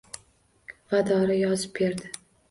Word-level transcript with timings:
Va 0.93 1.01
dori 1.09 1.35
yozib 1.41 1.75
berdi 1.81 2.11